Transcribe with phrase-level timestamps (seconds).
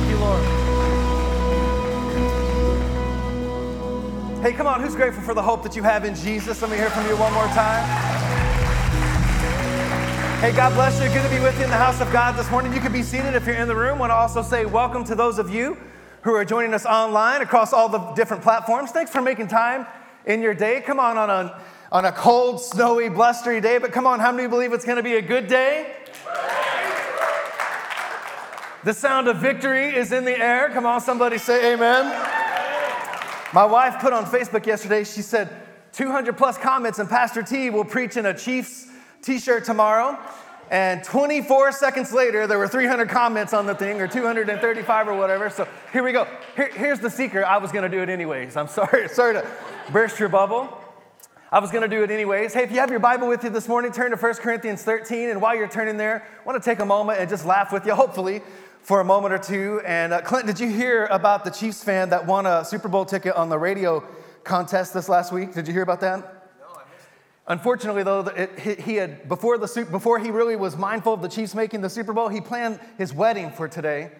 [0.00, 0.42] Thank you, Lord.
[4.42, 6.62] Hey, come on, who's grateful for the hope that you have in Jesus?
[6.62, 7.84] Let me hear from you one more time.
[10.40, 11.08] Hey, God bless you.
[11.08, 12.72] Good to be with you in the house of God this morning.
[12.72, 13.96] You can be seated if you're in the room.
[13.96, 15.76] I want to also say welcome to those of you
[16.22, 18.92] who are joining us online across all the different platforms.
[18.92, 19.86] Thanks for making time
[20.24, 20.80] in your day.
[20.80, 21.60] Come on, on a,
[21.92, 25.02] on a cold, snowy, blustery day, but come on, how many believe it's going to
[25.02, 25.94] be a good day?
[28.82, 30.70] The sound of victory is in the air.
[30.70, 32.06] Come on, somebody say amen.
[33.52, 35.50] My wife put on Facebook yesterday, she said,
[35.92, 38.86] 200 plus comments, and Pastor T will preach in a Chiefs
[39.20, 40.18] t shirt tomorrow.
[40.70, 45.50] And 24 seconds later, there were 300 comments on the thing, or 235 or whatever.
[45.50, 46.26] So here we go.
[46.56, 47.44] Here, here's the secret.
[47.44, 48.56] I was going to do it anyways.
[48.56, 49.46] I'm sorry, sorry to
[49.92, 50.74] burst your bubble.
[51.52, 52.54] I was going to do it anyways.
[52.54, 55.28] Hey, if you have your Bible with you this morning, turn to 1 Corinthians 13.
[55.28, 57.84] And while you're turning there, I want to take a moment and just laugh with
[57.84, 58.40] you, hopefully,
[58.82, 59.80] for a moment or two.
[59.84, 63.04] And uh, Clint, did you hear about the Chiefs fan that won a Super Bowl
[63.04, 64.02] ticket on the radio
[64.44, 65.52] contest this last week?
[65.52, 66.18] Did you hear about that?
[66.60, 66.80] No.
[67.46, 71.54] Unfortunately, though, it, he had before the before he really was mindful of the Chiefs
[71.54, 74.10] making the Super Bowl, he planned his wedding for today,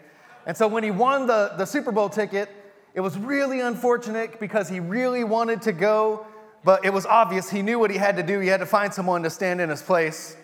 [0.47, 2.49] and so when he won the, the Super Bowl ticket,
[2.95, 6.27] it was really unfortunate because he really wanted to go,
[6.65, 8.41] but it was obvious he knew what he had to do.
[8.41, 10.37] He had to find someone to stand in his place,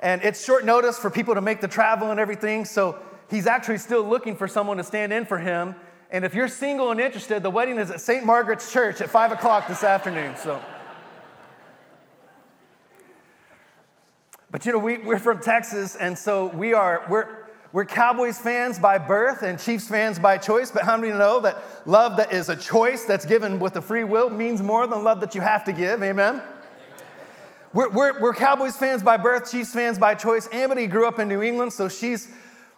[0.00, 2.64] and it's short notice for people to make the travel and everything.
[2.64, 2.98] So
[3.30, 5.74] he's actually still looking for someone to stand in for him.
[6.10, 8.24] And if you're single and interested, the wedding is at St.
[8.24, 10.36] Margaret's Church at five o'clock this afternoon.
[10.36, 10.60] So.
[14.54, 18.78] But you know, we, we're from Texas, and so we are, we're, we're Cowboys fans
[18.78, 20.70] by birth and Chiefs fans by choice.
[20.70, 24.04] But how many know that love that is a choice that's given with a free
[24.04, 26.00] will means more than love that you have to give?
[26.04, 26.40] Amen?
[27.72, 30.48] We're, we're, we're Cowboys fans by birth, Chiefs fans by choice.
[30.52, 32.28] Amity grew up in New England, so she's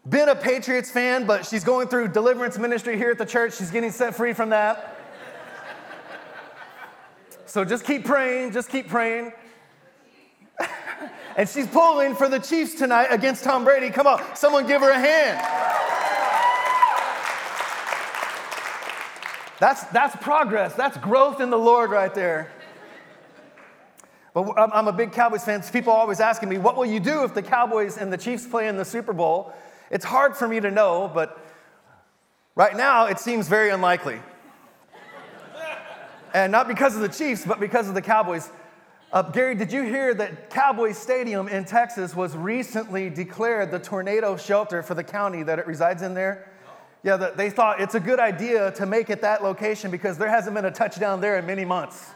[0.09, 3.57] been a Patriots fan, but she's going through deliverance ministry here at the church.
[3.57, 4.97] She's getting set free from that.
[7.47, 9.33] so just keep praying, just keep praying
[11.37, 13.91] and she's pulling for the Chiefs tonight against Tom Brady.
[13.91, 15.39] Come on, someone give her a hand.
[19.59, 20.75] That's, that's progress.
[20.75, 22.53] That's growth in the Lord right there.
[24.35, 25.63] But I'm a big Cowboys fan.
[25.63, 28.47] People are always asking me, what will you do if the Cowboys and the Chiefs
[28.47, 29.55] play in the Super Bowl?
[29.91, 31.39] It's hard for me to know, but
[32.55, 34.21] right now it seems very unlikely.
[36.35, 38.51] and not because of the Chiefs, but because of the Cowboys.
[39.13, 44.37] Uh, Gary, did you hear that Cowboys Stadium in Texas was recently declared the tornado
[44.37, 46.51] shelter for the county that it resides in there?
[47.05, 50.29] Yeah, the, they thought it's a good idea to make it that location because there
[50.29, 52.11] hasn't been a touchdown there in many months.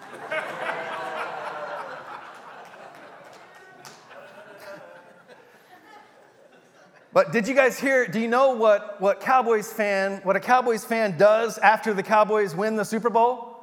[7.12, 8.06] But did you guys hear?
[8.06, 12.54] Do you know what, what Cowboys fan, what a Cowboys fan does after the Cowboys
[12.54, 13.56] win the Super Bowl?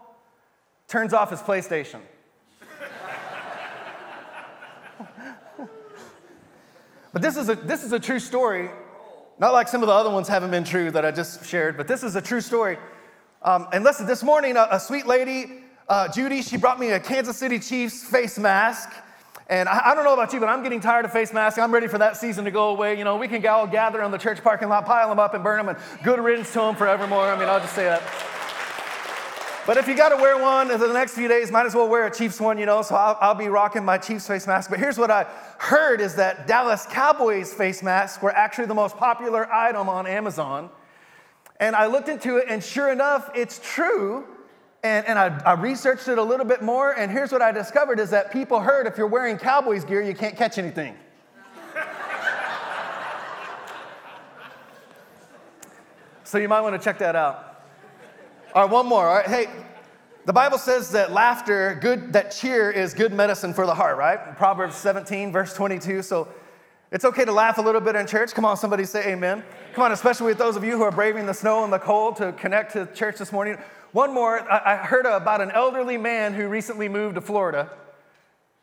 [0.88, 2.02] Turns off his PlayStation.
[7.13, 8.69] But this is a, this is a true story,
[9.40, 11.88] not like some of the other ones haven't been true that I just shared, but
[11.88, 12.78] this is a true story.
[13.41, 17.00] Um, and listen, this morning, a, a sweet lady, uh, Judy, she brought me a
[17.00, 18.91] Kansas City Chiefs face mask.
[19.50, 21.58] And I, I, don't know about you, but I'm getting tired of face masks.
[21.58, 22.97] I'm ready for that season to go away.
[22.97, 25.44] You know, we can all gather on the church parking lot, pile them up, and
[25.44, 27.31] burn them, and good riddance to them forevermore.
[27.31, 28.02] I mean, I'll just say that.
[29.66, 31.90] But if you got to wear one in the next few days, might as well
[31.90, 32.81] wear a Chiefs one, you know.
[32.81, 34.69] So I'll, I'll, be rocking my Chiefs face mask.
[34.69, 35.24] But here's what I
[35.57, 40.69] heard is that Dallas Cowboys face masks were actually the most popular item on Amazon.
[41.59, 44.25] And I looked into it, and sure enough, it's true.
[44.88, 48.00] And, and I, I researched it a little bit more, and here's what I discovered
[48.00, 50.96] is that people heard if you're wearing Cowboys gear, you can't catch anything.
[56.24, 57.66] so you might want to check that out.
[58.56, 59.09] All right, one more.
[59.09, 59.48] All right, hey,
[60.24, 64.38] the Bible says that laughter, good, that cheer is good medicine for the heart, right?
[64.38, 66.02] Proverbs 17, verse 22.
[66.02, 66.30] So
[66.92, 68.34] it's okay to laugh a little bit in church.
[68.34, 69.44] Come on, somebody say amen.
[69.74, 72.16] Come on, especially with those of you who are braving the snow and the cold
[72.18, 73.57] to connect to church this morning.
[73.97, 77.71] One more, I heard about an elderly man who recently moved to Florida.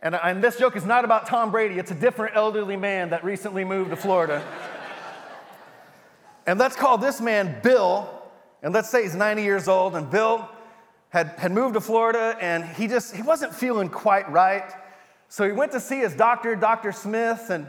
[0.00, 3.24] And, and this joke is not about Tom Brady, it's a different elderly man that
[3.24, 4.46] recently moved to Florida.
[6.46, 8.08] and let's call this man Bill.
[8.62, 10.48] And let's say he's 90 years old, and Bill
[11.08, 14.70] had, had moved to Florida, and he just he wasn't feeling quite right.
[15.28, 16.92] So he went to see his doctor, Dr.
[16.92, 17.66] Smith, and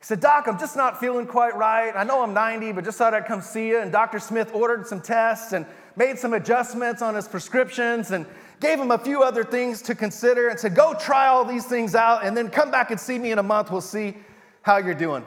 [0.00, 1.92] he said, Doc, I'm just not feeling quite right.
[1.94, 3.80] I know I'm 90, but just thought I'd come see you.
[3.80, 4.20] And Dr.
[4.20, 5.66] Smith ordered some tests and
[5.96, 8.24] made some adjustments on his prescriptions and
[8.60, 11.96] gave him a few other things to consider and said, Go try all these things
[11.96, 13.72] out and then come back and see me in a month.
[13.72, 14.16] We'll see
[14.62, 15.26] how you're doing.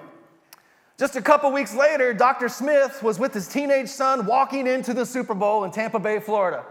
[0.97, 2.47] Just a couple weeks later, Dr.
[2.47, 6.63] Smith was with his teenage son walking into the Super Bowl in Tampa Bay, Florida.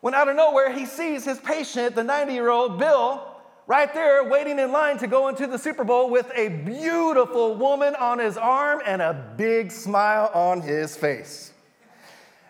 [0.00, 3.29] When out of nowhere, he sees his patient, the 90 year old Bill,
[3.70, 7.94] right there waiting in line to go into the Super Bowl with a beautiful woman
[7.94, 11.52] on his arm and a big smile on his face.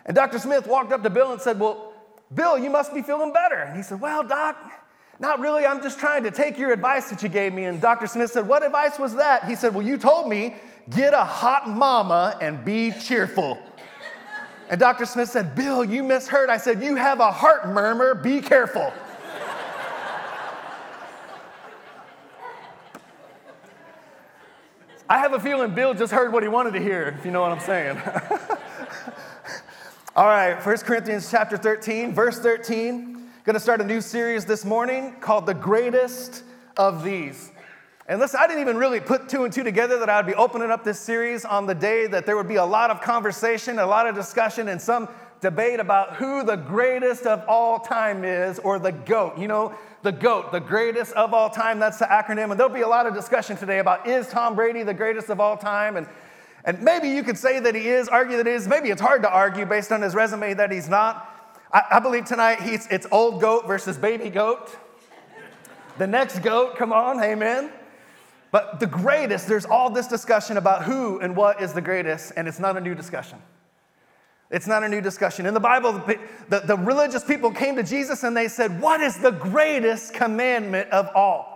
[0.07, 0.39] And Dr.
[0.39, 1.93] Smith walked up to Bill and said, Well,
[2.33, 3.57] Bill, you must be feeling better.
[3.57, 4.57] And he said, Well, Doc,
[5.19, 5.63] not really.
[5.63, 7.65] I'm just trying to take your advice that you gave me.
[7.65, 8.07] And Dr.
[8.07, 9.45] Smith said, What advice was that?
[9.45, 10.55] He said, Well, you told me
[10.89, 13.59] get a hot mama and be cheerful.
[14.71, 15.05] And Dr.
[15.05, 16.49] Smith said, Bill, you misheard.
[16.49, 18.91] I said, You have a heart murmur, be careful.
[25.11, 27.41] I have a feeling Bill just heard what he wanted to hear, if you know
[27.41, 27.97] what I'm saying.
[30.15, 33.29] All right, 1 Corinthians chapter 13, verse 13.
[33.43, 36.45] Going to start a new series this morning called The Greatest
[36.77, 37.51] of These.
[38.07, 40.71] And listen, I didn't even really put two and two together that I'd be opening
[40.71, 43.85] up this series on the day that there would be a lot of conversation, a
[43.85, 45.09] lot of discussion, and some
[45.41, 49.37] debate about who the greatest of all time is, or the GOAT.
[49.37, 52.51] You know, the GOAT, the greatest of all time, that's the acronym.
[52.51, 55.39] And there'll be a lot of discussion today about is Tom Brady the greatest of
[55.39, 55.97] all time?
[55.97, 56.07] And,
[56.65, 58.67] and maybe you could say that he is, argue that he is.
[58.67, 61.27] Maybe it's hard to argue based on his resume that he's not.
[61.71, 64.75] I, I believe tonight he's, it's old goat versus baby goat.
[65.97, 67.71] The next goat, come on, amen.
[68.51, 72.47] But the greatest, there's all this discussion about who and what is the greatest, and
[72.47, 73.37] it's not a new discussion.
[74.51, 75.45] It's not a new discussion.
[75.45, 75.93] In the Bible,
[76.49, 80.89] the, the, religious people came to Jesus and they said, What is the greatest commandment
[80.89, 81.51] of all?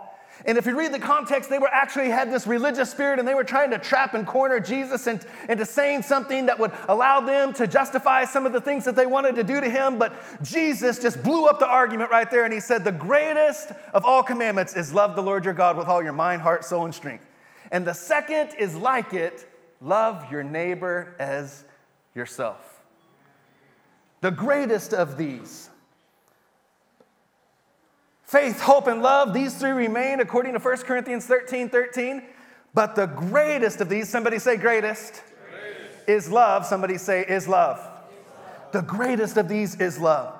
[0.46, 3.34] And if you read the context, they were actually had this religious spirit and they
[3.34, 7.52] were trying to trap and corner Jesus into, into saying something that would allow them
[7.54, 9.98] to justify some of the things that they wanted to do to him.
[9.98, 14.04] But Jesus just blew up the argument right there and he said, The greatest of
[14.04, 16.94] all commandments is love the Lord your God with all your mind, heart, soul, and
[16.94, 17.26] strength.
[17.70, 19.46] And the second is like it
[19.82, 21.64] love your neighbor as
[22.14, 22.75] yourself.
[24.26, 25.70] The greatest of these
[28.24, 32.24] Faith, hope, and love, these three remain according to 1 Corinthians 13 13.
[32.74, 36.08] But the greatest of these, somebody say greatest, greatest.
[36.08, 36.66] is love.
[36.66, 37.78] Somebody say is love.
[37.78, 38.72] love.
[38.72, 40.34] The greatest of these is love.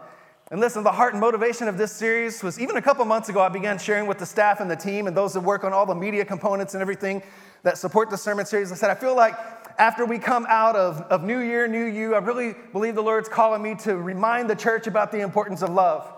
[0.50, 3.40] And listen, the heart and motivation of this series was even a couple months ago,
[3.40, 5.86] I began sharing with the staff and the team and those that work on all
[5.86, 7.22] the media components and everything
[7.62, 8.72] that support the sermon series.
[8.72, 12.14] I said, I feel like after we come out of, of New Year, New You,
[12.14, 15.70] I really believe the Lord's calling me to remind the church about the importance of
[15.70, 16.12] love.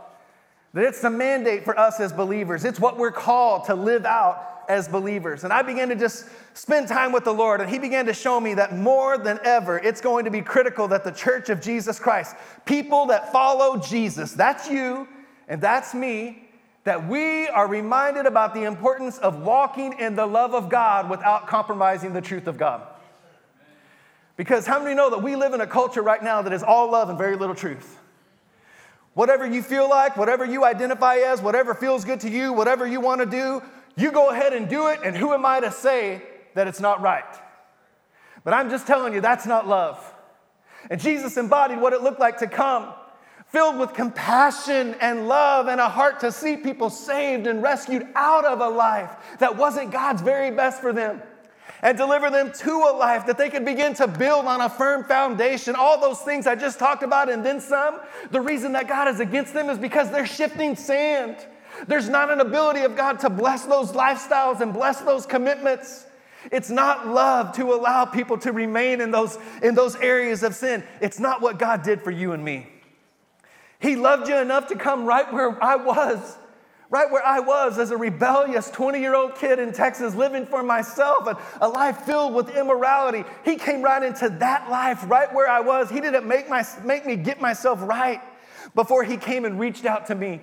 [0.74, 2.64] That it's the mandate for us as believers.
[2.64, 5.44] It's what we're called to live out as believers.
[5.44, 8.38] And I began to just spend time with the Lord, and He began to show
[8.38, 11.98] me that more than ever, it's going to be critical that the church of Jesus
[11.98, 15.08] Christ, people that follow Jesus, that's you
[15.48, 16.48] and that's me,
[16.84, 21.46] that we are reminded about the importance of walking in the love of God without
[21.46, 22.86] compromising the truth of God.
[24.38, 26.92] Because how many know that we live in a culture right now that is all
[26.92, 27.98] love and very little truth?
[29.14, 33.00] Whatever you feel like, whatever you identify as, whatever feels good to you, whatever you
[33.00, 33.60] want to do,
[33.96, 36.22] you go ahead and do it, and who am I to say
[36.54, 37.24] that it's not right?
[38.44, 40.00] But I'm just telling you, that's not love.
[40.88, 42.94] And Jesus embodied what it looked like to come,
[43.48, 48.44] filled with compassion and love and a heart to see people saved and rescued out
[48.44, 51.22] of a life that wasn't God's very best for them
[51.82, 55.04] and deliver them to a life that they could begin to build on a firm
[55.04, 55.74] foundation.
[55.76, 58.00] All those things I just talked about, and then some.
[58.30, 61.36] The reason that God is against them is because they're shifting sand.
[61.86, 66.06] There's not an ability of God to bless those lifestyles and bless those commitments.
[66.50, 70.82] It's not love to allow people to remain in those, in those areas of sin.
[71.00, 72.68] It's not what God did for you and me.
[73.80, 76.36] He loved you enough to come right where I was
[76.90, 80.62] right where I was as a rebellious 20 year old kid in Texas living for
[80.62, 83.24] myself and a life filled with immorality.
[83.44, 85.90] He came right into that life right where I was.
[85.90, 88.22] He didn't make, my, make me get myself right
[88.74, 90.40] before He came and reached out to me.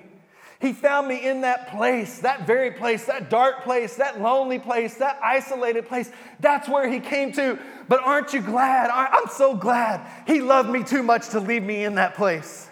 [0.59, 4.95] He found me in that place, that very place, that dark place, that lonely place,
[4.95, 6.09] that isolated place.
[6.39, 7.59] That's where He came to.
[7.89, 8.89] But aren't you glad?
[8.89, 12.69] I'm so glad He loved me too much to leave me in that place.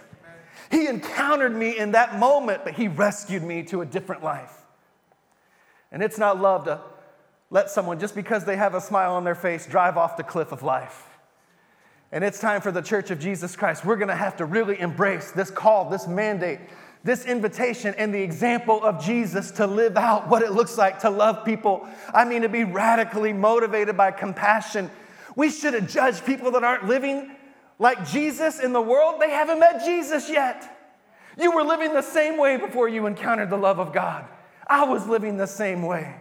[0.73, 4.63] He encountered me in that moment, but He rescued me to a different life.
[5.91, 6.81] And it's not love to
[7.51, 10.51] let someone, just because they have a smile on their face, drive off the cliff
[10.51, 11.05] of life.
[12.11, 13.85] And it's time for the church of Jesus Christ.
[13.85, 16.59] We're gonna have to really embrace this call, this mandate,
[17.03, 21.11] this invitation, and the example of Jesus to live out what it looks like to
[21.11, 21.87] love people.
[22.15, 24.89] I mean, to be radically motivated by compassion.
[25.35, 27.35] We shouldn't judge people that aren't living
[27.83, 30.69] like Jesus in the world, they haven't met Jesus yet.
[31.37, 34.25] You were living the same way before you encountered the love of God.
[34.65, 36.15] I was living the same way.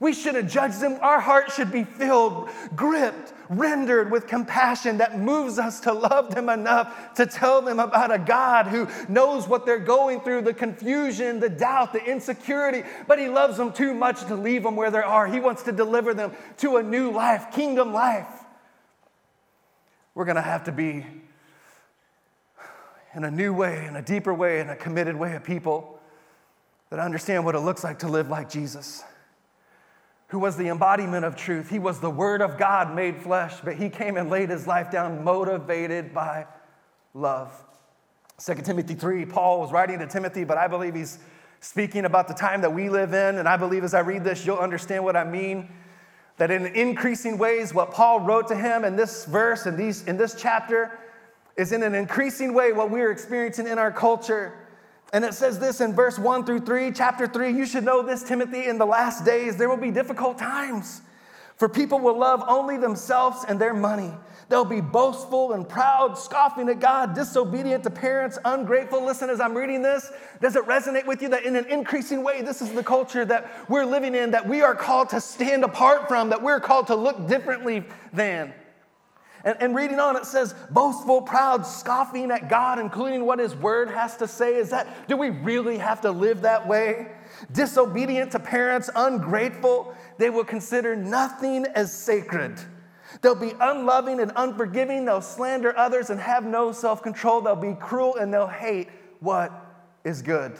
[0.00, 0.98] We shouldn't judge them.
[1.00, 6.50] Our heart should be filled, gripped, rendered with compassion that moves us to love them
[6.50, 11.40] enough to tell them about a God who knows what they're going through the confusion,
[11.40, 14.98] the doubt, the insecurity, but He loves them too much to leave them where they
[14.98, 15.26] are.
[15.26, 18.37] He wants to deliver them to a new life, kingdom life.
[20.18, 21.06] We're going to have to be
[23.14, 26.00] in a new way, in a deeper way, in a committed way of people
[26.90, 29.04] that understand what it looks like to live like Jesus
[30.30, 31.70] who was the embodiment of truth.
[31.70, 34.90] He was the Word of God made flesh, but he came and laid his life
[34.90, 36.46] down motivated by
[37.14, 37.52] love.
[38.44, 41.20] 2 Timothy 3, Paul was writing to Timothy, but I believe he's
[41.60, 43.38] speaking about the time that we live in.
[43.38, 45.68] And I believe as I read this, you'll understand what I mean.
[46.38, 50.16] That in increasing ways, what Paul wrote to him in this verse, in, these, in
[50.16, 50.98] this chapter,
[51.56, 54.54] is in an increasing way what we're experiencing in our culture.
[55.12, 58.22] And it says this in verse 1 through 3, chapter 3 you should know this,
[58.22, 61.02] Timothy, in the last days there will be difficult times.
[61.58, 64.12] For people will love only themselves and their money.
[64.48, 69.04] They'll be boastful and proud, scoffing at God, disobedient to parents, ungrateful.
[69.04, 70.10] Listen, as I'm reading this,
[70.40, 73.68] does it resonate with you that in an increasing way, this is the culture that
[73.68, 76.94] we're living in, that we are called to stand apart from, that we're called to
[76.94, 78.54] look differently than?
[79.44, 83.88] And, and, reading on, it says, boastful, proud, scoffing at God, including what His Word
[83.90, 84.56] has to say.
[84.56, 87.12] Is that, do we really have to live that way?
[87.52, 92.58] Disobedient to parents, ungrateful, they will consider nothing as sacred.
[93.22, 95.04] They'll be unloving and unforgiving.
[95.04, 97.40] They'll slander others and have no self control.
[97.40, 98.88] They'll be cruel and they'll hate
[99.20, 99.52] what
[100.04, 100.56] is good.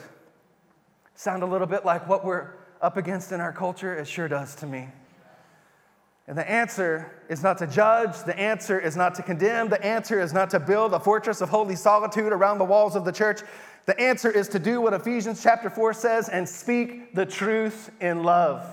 [1.15, 3.95] Sound a little bit like what we're up against in our culture?
[3.95, 4.87] It sure does to me.
[6.29, 10.21] And the answer is not to judge, the answer is not to condemn, the answer
[10.21, 13.41] is not to build a fortress of holy solitude around the walls of the church.
[13.87, 18.21] The answer is to do what Ephesians chapter 4 says and speak the truth in
[18.21, 18.63] love.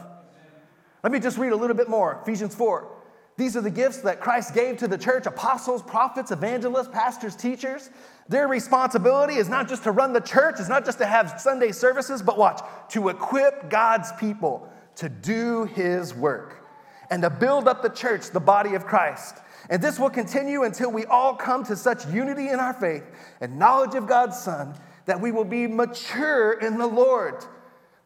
[1.02, 2.20] Let me just read a little bit more.
[2.20, 2.92] Ephesians 4.
[3.38, 7.88] These are the gifts that Christ gave to the church apostles, prophets, evangelists, pastors, teachers.
[8.28, 11.72] Their responsibility is not just to run the church, it's not just to have Sunday
[11.72, 12.60] services, but watch,
[12.90, 16.65] to equip God's people to do his work
[17.10, 19.36] and to build up the church, the body of Christ.
[19.68, 23.04] And this will continue until we all come to such unity in our faith
[23.40, 24.74] and knowledge of God's Son
[25.06, 27.44] that we will be mature in the Lord.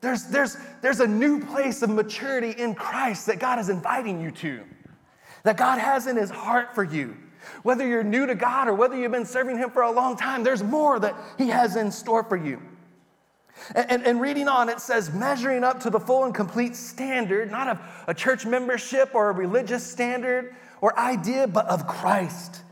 [0.00, 4.30] There's, there's, there's a new place of maturity in Christ that God is inviting you
[4.32, 4.62] to,
[5.42, 7.16] that God has in His heart for you.
[7.62, 10.44] Whether you're new to God or whether you've been serving Him for a long time,
[10.44, 12.60] there's more that He has in store for you.
[13.74, 17.50] And, and, and, reading on, it says, measuring up to the full and complete standard,
[17.50, 22.62] not of a church membership or a religious standard or idea, but of Christ.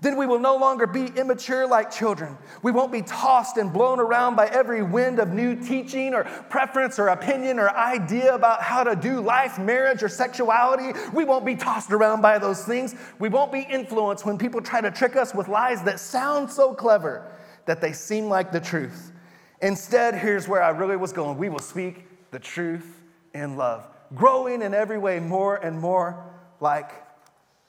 [0.00, 2.38] Then we will no longer be immature like children.
[2.62, 7.00] We won't be tossed and blown around by every wind of new teaching or preference
[7.00, 10.96] or opinion or idea about how to do life, marriage, or sexuality.
[11.12, 12.94] We won't be tossed around by those things.
[13.18, 16.74] We won't be influenced when people try to trick us with lies that sound so
[16.74, 17.32] clever
[17.66, 19.12] that they seem like the truth.
[19.60, 23.00] Instead, here's where I really was going we will speak the truth
[23.34, 26.24] in love, growing in every way more and more
[26.60, 26.90] like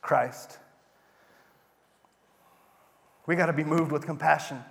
[0.01, 0.57] Christ.
[3.25, 4.63] We got to be moved with compassion,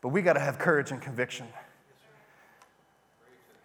[0.00, 1.46] but we got to have courage and conviction.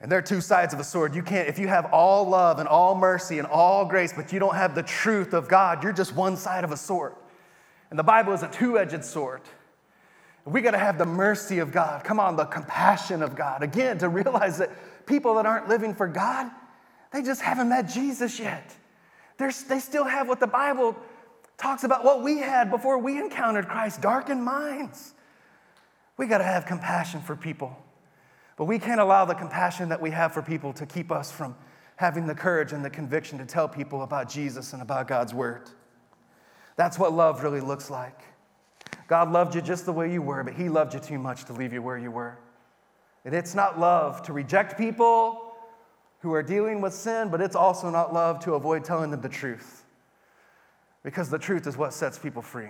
[0.02, 1.14] And there are two sides of a sword.
[1.14, 4.40] You can't, if you have all love and all mercy and all grace, but you
[4.40, 7.14] don't have the truth of God, you're just one side of a sword.
[7.92, 9.42] And the Bible is a two edged sword.
[10.46, 12.04] We got to have the mercy of God.
[12.04, 13.62] Come on, the compassion of God.
[13.62, 14.72] Again, to realize that
[15.06, 16.50] people that aren't living for God,
[17.12, 18.76] they just haven't met Jesus yet.
[19.38, 20.98] They're, they still have what the Bible
[21.58, 25.14] talks about, what we had before we encountered Christ darkened minds.
[26.18, 27.78] We got to have compassion for people.
[28.58, 31.56] But we can't allow the compassion that we have for people to keep us from
[31.96, 35.70] having the courage and the conviction to tell people about Jesus and about God's Word.
[36.76, 38.20] That's what love really looks like.
[39.12, 41.52] God loved you just the way you were, but He loved you too much to
[41.52, 42.38] leave you where you were.
[43.26, 45.52] And it's not love to reject people
[46.20, 49.28] who are dealing with sin, but it's also not love to avoid telling them the
[49.28, 49.84] truth.
[51.04, 52.70] Because the truth is what sets people free.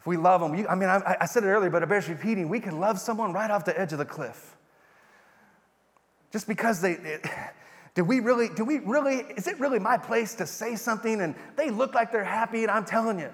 [0.00, 2.08] If we love them, you, I mean, I, I, said it earlier, but it bears
[2.08, 2.48] repeating.
[2.48, 4.56] We can love someone right off the edge of the cliff.
[6.32, 7.24] Just because they, it,
[7.94, 11.36] do we really, do we really, is it really my place to say something and
[11.54, 13.30] they look like they're happy and I'm telling you,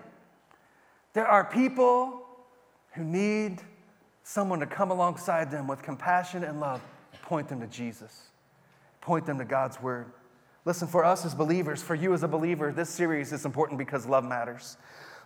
[1.16, 2.26] there are people
[2.92, 3.62] who need
[4.22, 6.82] someone to come alongside them with compassion and love,
[7.22, 8.24] point them to Jesus,
[9.00, 10.12] point them to God's word.
[10.66, 14.04] Listen, for us as believers, for you as a believer, this series is important because
[14.04, 14.76] love matters.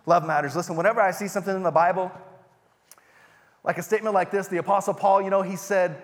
[0.05, 0.55] Love matters.
[0.55, 2.09] Listen, whenever I see something in the Bible,
[3.65, 6.01] like a statement like this, the Apostle Paul, you know, he said,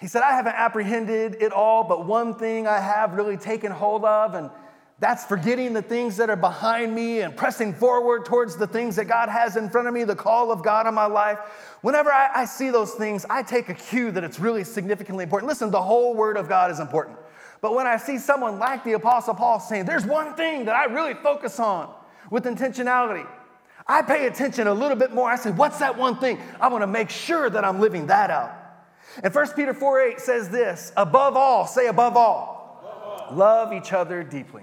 [0.00, 4.06] He said, I haven't apprehended it all, but one thing I have really taken hold
[4.06, 4.48] of, and
[5.00, 9.06] that's forgetting the things that are behind me and pressing forward towards the things that
[9.06, 11.38] God has in front of me, the call of God on my life.
[11.82, 15.48] Whenever I, I, see those things, I take a cue that it's really significantly important.
[15.48, 17.18] Listen, the whole Word of God is important.
[17.60, 20.84] But when I see someone like the Apostle Paul saying, there's one thing that I
[20.84, 21.92] really focus on
[22.30, 23.26] with intentionality,
[23.86, 25.28] I pay attention a little bit more.
[25.28, 26.38] I say, what's that one thing?
[26.60, 28.52] I want to make sure that I'm living that out.
[29.22, 33.36] And 1 Peter 4 8 says this above all, say above all, above all.
[33.36, 34.62] love each other deeply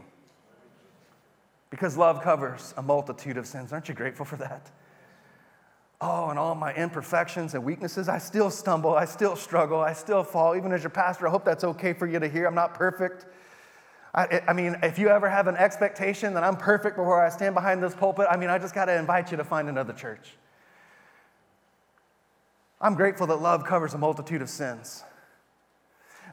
[1.72, 3.74] because love covers a multitude of sins.
[3.74, 4.70] Aren't you grateful for that?
[6.00, 10.24] Oh, and all my imperfections and weaknesses, I still stumble, I still struggle, I still
[10.24, 10.56] fall.
[10.56, 12.46] Even as your pastor, I hope that's okay for you to hear.
[12.46, 13.26] I'm not perfect.
[14.14, 17.56] I, I, mean, if you ever have an expectation that I'm perfect before I stand
[17.56, 20.32] behind this pulpit, I mean, I just got to invite you to find another church.
[22.82, 25.04] I'm grateful that love covers a multitude of sins.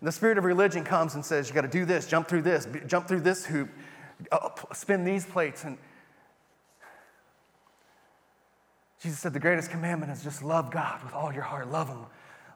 [0.01, 2.43] And the spirit of religion comes and says, you got to do this, jump through
[2.43, 3.69] this, jump through this hoop,
[4.73, 5.65] spin these plates.
[5.65, 5.79] And
[9.01, 11.71] Jesus said the greatest commandment is just love God with all your heart.
[11.71, 12.07] Love Him.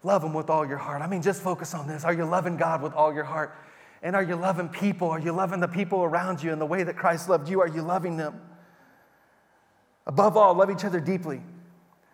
[0.02, 1.02] Love Him with all your heart.
[1.02, 2.04] I mean, just focus on this.
[2.04, 3.56] Are you loving God with all your heart?
[4.02, 5.08] And are you loving people?
[5.10, 7.60] Are you loving the people around you in the way that Christ loved you?
[7.60, 8.40] Are you loving them?
[10.06, 11.40] Above all, love each other deeply.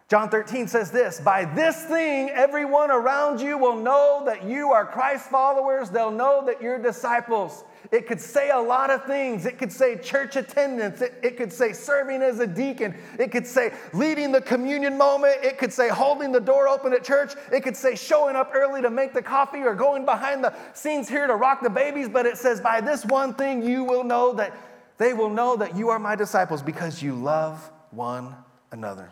[0.08, 4.86] John 13 says this By this thing, everyone around you will know that you are
[4.86, 5.90] Christ followers.
[5.90, 7.62] They'll know that you're disciples.
[7.92, 9.44] It could say a lot of things.
[9.44, 11.02] It could say church attendance.
[11.02, 12.94] It, it, could say serving as a deacon.
[13.18, 15.36] It could say leading the communion moment.
[15.42, 17.34] It could say holding the door open at church.
[17.52, 21.08] It could say showing up early to make the coffee or going behind the scenes
[21.08, 22.08] here to rock the babies.
[22.08, 24.54] But it says, by this one thing, you will know that
[24.96, 28.34] they will know that you are my disciples because you love one
[28.72, 29.10] another.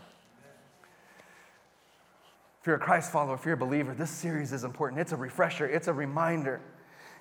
[2.66, 5.00] If you're a Christ follower, if you're a believer, this series is important.
[5.00, 6.61] It's a refresher, it's a reminder.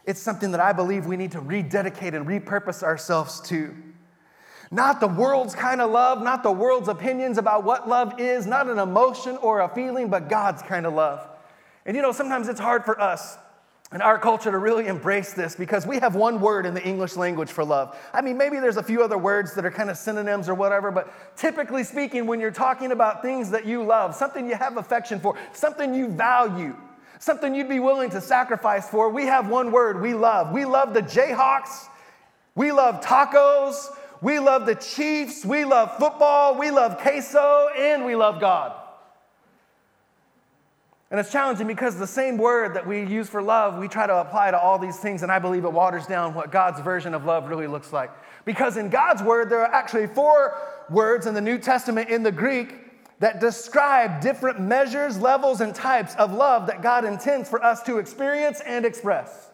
[0.04, 3.76] It's something that I believe we need to rededicate and repurpose ourselves to.
[4.72, 8.68] Not the world's kind of love, not the world's opinions about what love is, not
[8.68, 11.30] an emotion or a feeling, but God's kind of love.
[11.86, 13.38] And you know, sometimes it's hard for us
[13.96, 17.16] in our culture to really embrace this because we have one word in the English
[17.16, 17.98] language for love.
[18.12, 20.92] I mean, maybe there's a few other words that are kind of synonyms or whatever,
[20.92, 25.22] but typically speaking, when you're talking about things that you love, something you have affection
[25.22, 26.76] for, something you value,
[27.20, 30.52] something you'd be willing to sacrifice for, we have one word we love.
[30.52, 31.88] We love the Jayhawks,
[32.54, 33.88] we love tacos,
[34.22, 38.74] we love the Chiefs, we love football, we love queso, and we love God.
[41.16, 44.18] And it's challenging because the same word that we use for love, we try to
[44.18, 47.24] apply to all these things, and I believe it waters down what God's version of
[47.24, 48.12] love really looks like.
[48.44, 50.58] Because in God's word, there are actually four
[50.90, 52.76] words in the New Testament in the Greek
[53.20, 57.98] that describe different measures, levels, and types of love that God intends for us to
[57.98, 59.52] experience and express.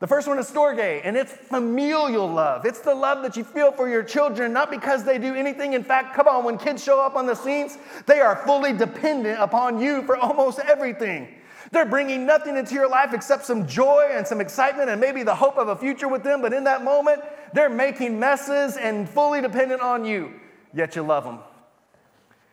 [0.00, 2.64] The first one is storge, and it's familial love.
[2.64, 5.72] It's the love that you feel for your children, not because they do anything.
[5.72, 9.40] In fact, come on, when kids show up on the scenes, they are fully dependent
[9.40, 11.34] upon you for almost everything.
[11.72, 15.34] They're bringing nothing into your life except some joy and some excitement and maybe the
[15.34, 16.40] hope of a future with them.
[16.40, 20.32] But in that moment, they're making messes and fully dependent on you,
[20.72, 21.40] yet you love them.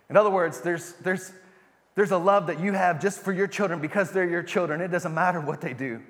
[0.09, 1.31] In other words, there's, there's,
[1.95, 4.81] there's a love that you have just for your children because they're your children.
[4.81, 6.01] It doesn't matter what they do,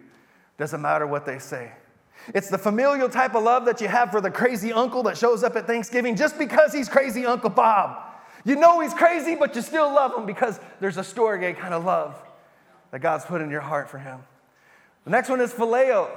[0.58, 1.72] doesn't matter what they say.
[2.34, 5.44] It's the familial type of love that you have for the crazy uncle that shows
[5.44, 8.02] up at Thanksgiving just because he's crazy Uncle Bob.
[8.46, 11.84] You know he's crazy, but you still love him because there's a storge kind of
[11.84, 12.20] love
[12.92, 14.20] that God's put in your heart for him.
[15.04, 16.10] The next one is phileo.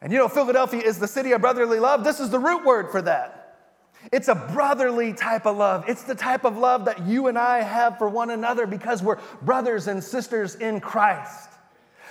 [0.00, 2.02] And you know, Philadelphia is the city of brotherly love.
[2.02, 3.56] This is the root word for that.
[4.10, 5.84] It's a brotherly type of love.
[5.86, 9.18] It's the type of love that you and I have for one another because we're
[9.42, 11.51] brothers and sisters in Christ.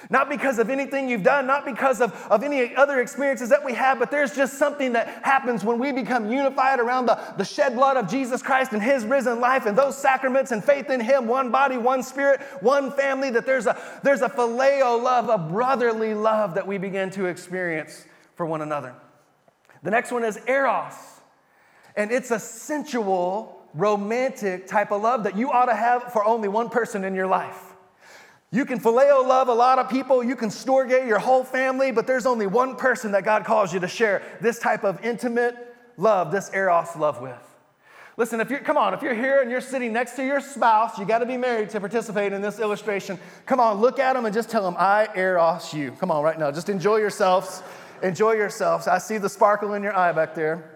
[0.09, 3.73] Not because of anything you've done, not because of, of any other experiences that we
[3.73, 7.75] have, but there's just something that happens when we become unified around the, the shed
[7.75, 11.27] blood of Jesus Christ and His risen life and those sacraments and faith in Him,
[11.27, 16.13] one body, one spirit, one family, that there's a, there's a phileo love, a brotherly
[16.13, 18.95] love that we begin to experience for one another.
[19.83, 20.93] The next one is eros.
[21.95, 26.47] And it's a sensual, romantic type of love that you ought to have for only
[26.47, 27.70] one person in your life.
[28.53, 32.05] You can phileo love a lot of people, you can storge your whole family, but
[32.05, 35.55] there's only one person that God calls you to share this type of intimate
[35.95, 37.37] love, this eros love with.
[38.17, 40.99] Listen, if you're, come on, if you're here and you're sitting next to your spouse,
[40.99, 43.17] you got to be married to participate in this illustration.
[43.45, 45.91] Come on, look at them and just tell them, I eros you.
[45.93, 47.63] Come on, right now, just enjoy yourselves.
[48.03, 48.87] Enjoy yourselves.
[48.87, 50.71] I see the sparkle in your eye back there.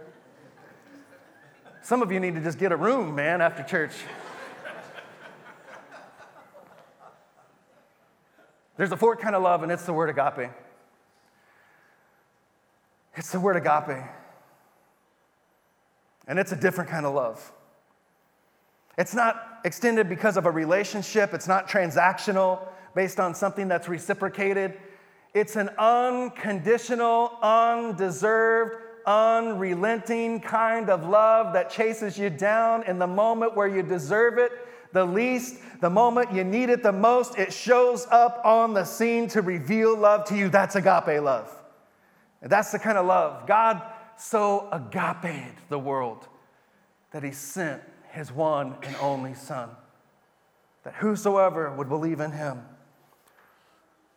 [1.81, 3.91] Some of you need to just get a room, man, after church.
[8.77, 10.49] There's a fourth kind of love, and it's the word agape.
[13.15, 14.03] It's the word agape.
[16.27, 17.51] And it's a different kind of love.
[18.97, 22.59] It's not extended because of a relationship, it's not transactional
[22.93, 24.79] based on something that's reciprocated.
[25.33, 33.55] It's an unconditional, undeserved, unrelenting kind of love that chases you down in the moment
[33.55, 34.51] where you deserve it
[34.95, 37.37] the least, the moment you need it the most.
[37.37, 40.49] It shows up on the scene to reveal love to you.
[40.49, 41.51] That's agape love.
[42.41, 43.45] And that's the kind of love.
[43.45, 43.81] God
[44.17, 46.27] so agape the world
[47.11, 47.81] that he sent
[48.11, 49.69] his one and only Son,
[50.83, 52.61] that whosoever would believe in him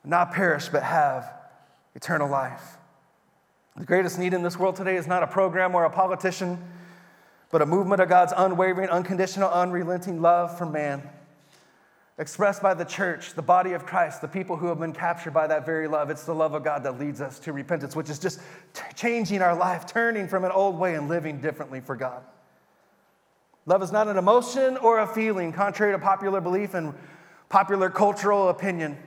[0.04, 1.32] not perish but have
[1.96, 2.78] eternal life.
[3.76, 6.58] The greatest need in this world today is not a program or a politician,
[7.50, 11.08] but a movement of God's unwavering, unconditional, unrelenting love for man
[12.18, 15.46] expressed by the church, the body of Christ, the people who have been captured by
[15.46, 16.10] that very love.
[16.10, 18.40] It's the love of God that leads us to repentance, which is just
[18.74, 22.22] t- changing our life, turning from an old way and living differently for God.
[23.66, 26.92] Love is not an emotion or a feeling, contrary to popular belief and
[27.48, 28.98] popular cultural opinion.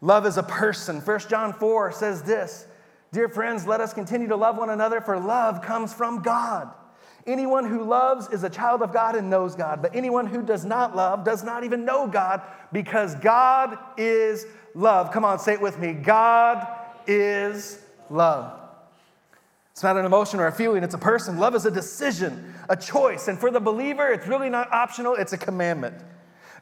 [0.00, 1.00] Love is a person.
[1.00, 2.66] 1 John 4 says this
[3.12, 6.72] Dear friends, let us continue to love one another, for love comes from God.
[7.26, 10.64] Anyone who loves is a child of God and knows God, but anyone who does
[10.64, 12.40] not love does not even know God
[12.72, 15.10] because God is love.
[15.10, 16.66] Come on, say it with me God
[17.06, 18.60] is love.
[19.72, 21.38] It's not an emotion or a feeling, it's a person.
[21.38, 23.28] Love is a decision, a choice.
[23.28, 25.96] And for the believer, it's really not optional, it's a commandment.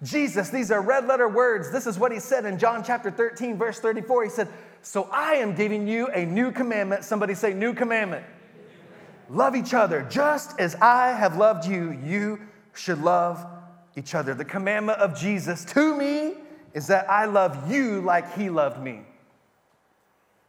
[0.03, 1.71] Jesus, these are red letter words.
[1.71, 4.25] This is what he said in John chapter 13, verse 34.
[4.25, 4.49] He said,
[4.83, 7.05] So I am giving you a new commandment.
[7.05, 8.25] Somebody say, New commandment.
[9.29, 11.99] Love each other just as I have loved you.
[12.05, 12.41] You
[12.75, 13.45] should love
[13.97, 14.35] each other.
[14.35, 16.35] The commandment of Jesus to me
[16.73, 19.03] is that I love you like he loved me.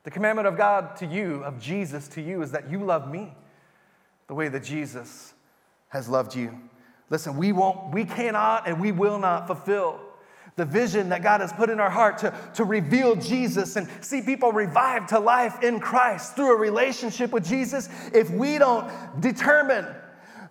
[0.04, 3.34] The commandment of God to you, of Jesus to you, is that you love me
[4.28, 5.34] the way that Jesus
[5.90, 6.60] has loved you.
[7.10, 10.00] Listen, we won't, we cannot and we will not fulfill
[10.56, 14.22] the vision that God has put in our heart to, to reveal Jesus and see
[14.22, 18.90] people revived to life in Christ through a relationship with Jesus, if we don't
[19.20, 19.86] determine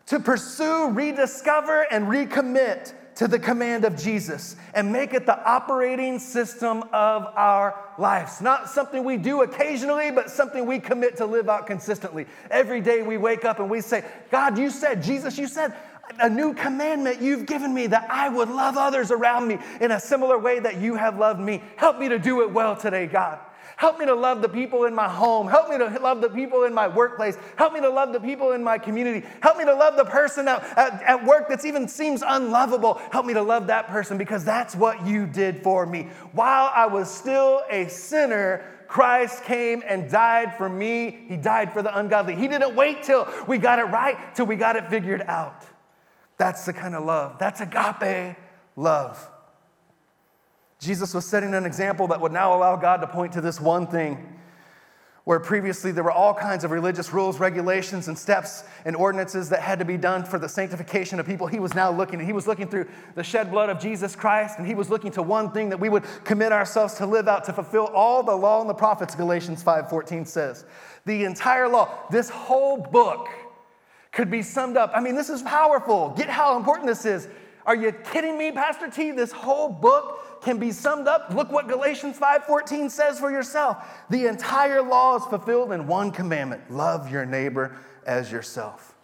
[0.06, 6.18] to pursue, rediscover, and recommit to the command of Jesus and make it the operating
[6.18, 8.40] system of our lives.
[8.40, 12.26] Not something we do occasionally, but something we commit to live out consistently.
[12.50, 15.74] Every day we wake up and we say, God, you said, Jesus, you said,
[16.20, 20.00] a new commandment you've given me that I would love others around me in a
[20.00, 21.62] similar way that you have loved me.
[21.76, 23.38] Help me to do it well today, God.
[23.76, 25.48] Help me to love the people in my home.
[25.48, 27.36] Help me to love the people in my workplace.
[27.56, 29.26] Help me to love the people in my community.
[29.40, 33.00] Help me to love the person at, at, at, work that even seems unlovable.
[33.10, 36.08] Help me to love that person because that's what you did for me.
[36.32, 41.24] While I was still a sinner, Christ came and died for me.
[41.26, 42.36] He died for the ungodly.
[42.36, 45.66] He didn't wait till we got it right, till we got it figured out.
[46.44, 47.38] That's the kind of love.
[47.38, 48.36] That's agape
[48.76, 49.30] love.
[50.78, 53.86] Jesus was setting an example that would now allow God to point to this one
[53.86, 54.38] thing.
[55.24, 59.62] Where previously there were all kinds of religious rules, regulations, and steps and ordinances that
[59.62, 62.20] had to be done for the sanctification of people, he was now looking.
[62.20, 65.22] He was looking through the shed blood of Jesus Christ, and he was looking to
[65.22, 68.60] one thing that we would commit ourselves to live out to fulfill all the law
[68.60, 70.66] and the prophets, Galatians 5:14 says.
[71.06, 73.30] The entire law, this whole book
[74.14, 74.92] could be summed up.
[74.94, 76.14] I mean, this is powerful.
[76.16, 77.28] Get how important this is.
[77.66, 79.10] Are you kidding me, Pastor T?
[79.10, 81.32] This whole book can be summed up.
[81.34, 83.84] Look what Galatians 5:14 says for yourself.
[84.10, 88.94] The entire law is fulfilled in one commandment: love your neighbor as yourself.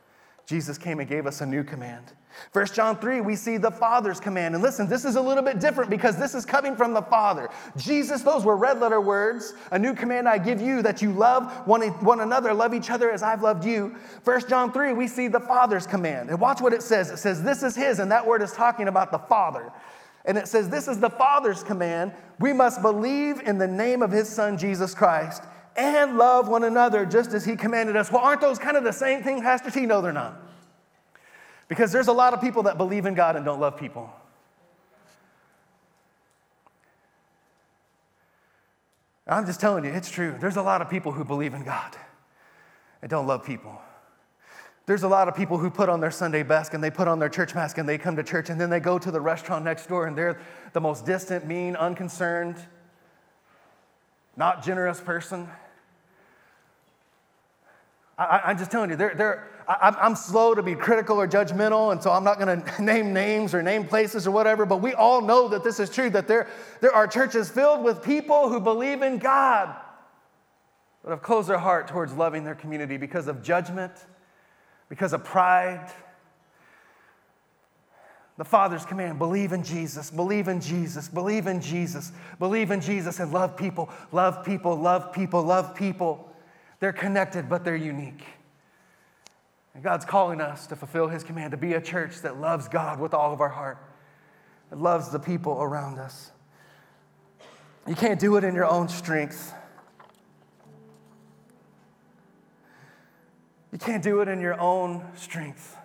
[0.46, 2.12] Jesus came and gave us a new command.
[2.53, 4.55] First John 3, we see the Father's command.
[4.55, 7.49] And listen, this is a little bit different because this is coming from the Father.
[7.77, 9.55] Jesus, those were red letter words.
[9.71, 13.11] A new command I give you that you love one, one another, love each other
[13.11, 13.95] as I've loved you.
[14.23, 16.31] First John 3, we see the Father's command.
[16.31, 17.11] And watch what it says.
[17.11, 19.73] It says, This is His, and that word is talking about the Father.
[20.25, 22.12] And it says, This is the Father's command.
[22.38, 25.43] We must believe in the name of His Son, Jesus Christ,
[25.77, 28.11] and love one another just as He commanded us.
[28.11, 29.87] Well, aren't those kind of the same thing, Pastor T?
[29.87, 30.49] No, they're not.
[31.70, 34.12] Because there's a lot of people that believe in God and don't love people.
[39.24, 40.35] I'm just telling you, it's true.
[40.40, 41.96] There's a lot of people who believe in God
[43.00, 43.80] and don't love people.
[44.87, 47.20] There's a lot of people who put on their Sunday best and they put on
[47.20, 49.64] their church mask and they come to church and then they go to the restaurant
[49.64, 50.40] next door and they're
[50.72, 52.56] the most distant, mean, unconcerned,
[54.37, 55.48] not generous person.
[58.20, 61.92] I, am just telling you, they're, they're, I, I'm slow to be critical or judgmental,
[61.92, 64.92] and so I'm not going to name names or name places or whatever, but we
[64.92, 66.46] all know that this is true, that there,
[66.83, 69.74] there are churches filled with people who believe in God,
[71.02, 73.92] but have closed their heart towards loving their community because of judgment,
[74.90, 75.90] because of pride.
[78.37, 83.18] The Father's command believe in Jesus, believe in Jesus, believe in Jesus, believe in Jesus,
[83.18, 86.30] and love people, love people, love people, love people.
[86.81, 88.25] They're connected, but they're unique.
[89.75, 92.99] And God's calling us to fulfill His command to be a church that loves God
[92.99, 93.79] with all of our heart,
[94.71, 96.33] that loves the people around us.
[97.87, 99.55] You can't do it in your own strength.
[103.73, 105.77] You can't do it in your own strength.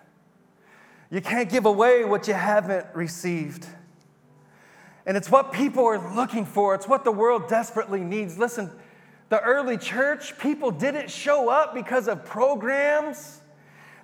[1.12, 3.68] You can't give away what you haven't received.
[5.06, 8.38] And it's what people are looking for, it's what the world desperately needs.
[8.38, 8.72] Listen,
[9.30, 13.42] the early church, people didn't show up because of programs.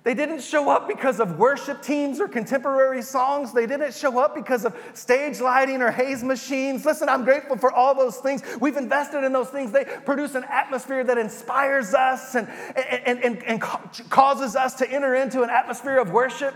[0.04, 3.52] They didn't show up because of worship teams or contemporary songs.
[3.52, 6.84] They didn't show up because of stage lighting or haze machines.
[6.84, 8.42] Listen, I'm grateful for all those things.
[8.60, 9.70] We've invested in those things.
[9.70, 15.14] They produce an atmosphere that inspires us and, and, and, and causes us to enter
[15.14, 16.54] into an atmosphere of worship.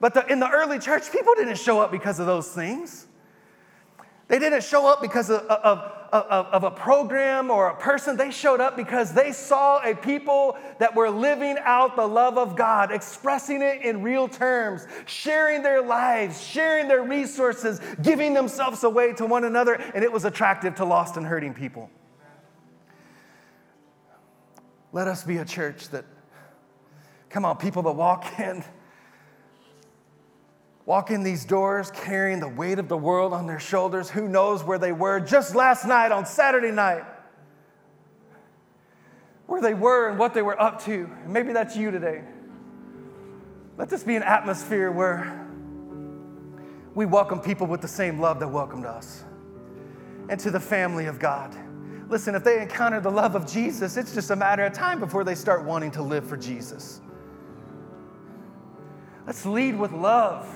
[0.00, 3.06] But the, in the early church, people didn't show up because of those things.
[4.26, 8.16] They didn't show up because of, of, of, of, a program or a person.
[8.16, 12.56] They showed up because they saw a people that were living out the love of
[12.56, 19.12] God, expressing it in real terms, sharing their lives, sharing their resources, giving themselves away
[19.14, 21.90] to one another, and it was attractive to lost and hurting people.
[24.92, 26.06] Let us be a church that,
[27.28, 28.64] come on, people that walk in
[30.88, 34.08] walk in these doors carrying the weight of the world on their shoulders.
[34.08, 37.04] Who knows where they were just last night on Saturday night?
[39.44, 41.10] Where they were and what they were up to.
[41.24, 42.22] And maybe that's you today.
[43.76, 45.46] Let this be an atmosphere where
[46.94, 49.24] we welcome people with the same love that welcomed us
[50.30, 51.54] and to the family of God.
[52.08, 55.22] Listen, if they encounter the love of Jesus, it's just a matter of time before
[55.22, 57.02] they start wanting to live for Jesus.
[59.26, 60.48] Let's lead with love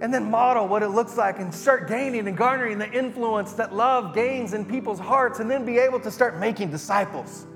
[0.00, 3.74] and then model what it looks like and start gaining and garnering the influence that
[3.74, 7.46] love gains in people's hearts, and then be able to start making disciples.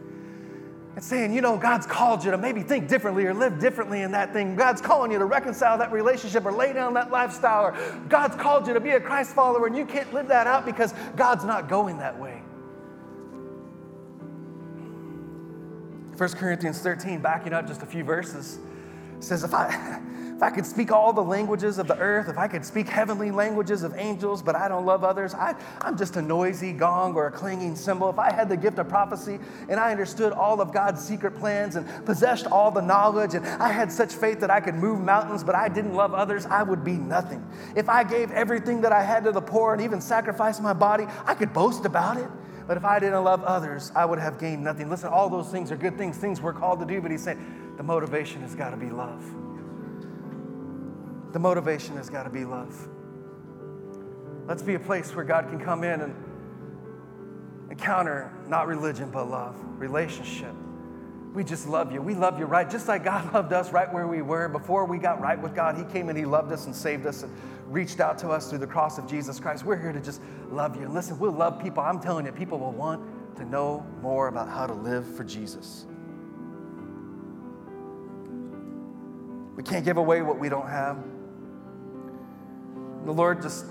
[0.94, 4.12] And saying, you know, God's called you to maybe think differently or live differently in
[4.12, 4.56] that thing.
[4.56, 7.64] God's calling you to reconcile that relationship or lay down that lifestyle.
[7.64, 10.66] Or God's called you to be a Christ follower and you can't live that out
[10.66, 12.42] because God's not going that way.
[16.18, 18.58] 1 Corinthians 13, backing up just a few verses,
[19.24, 20.00] says, If I
[20.42, 23.30] if I could speak all the languages of the earth, if I could speak heavenly
[23.30, 27.28] languages of angels, but I don't love others, I, I'm just a noisy gong or
[27.28, 28.10] a clanging cymbal.
[28.10, 31.76] If I had the gift of prophecy and I understood all of God's secret plans
[31.76, 35.44] and possessed all the knowledge and I had such faith that I could move mountains,
[35.44, 37.46] but I didn't love others, I would be nothing.
[37.76, 41.06] If I gave everything that I had to the poor and even sacrificed my body,
[41.24, 42.28] I could boast about it.
[42.66, 44.90] But if I didn't love others, I would have gained nothing.
[44.90, 47.61] Listen, all those things are good things, things we're called to do, but he saying
[47.82, 49.24] the motivation has got to be love.
[51.32, 52.88] The motivation has got to be love.
[54.46, 56.14] Let's be a place where God can come in and
[57.72, 60.54] encounter not religion, but love, relationship.
[61.34, 62.00] We just love you.
[62.00, 64.48] We love you right, just like God loved us right where we were.
[64.48, 67.24] Before we got right with God, He came and He loved us and saved us
[67.24, 69.64] and reached out to us through the cross of Jesus Christ.
[69.64, 70.82] We're here to just love you.
[70.82, 71.82] And listen, we'll love people.
[71.82, 75.86] I'm telling you, people will want to know more about how to live for Jesus.
[79.56, 80.98] We can't give away what we don't have.
[83.04, 83.66] The Lord just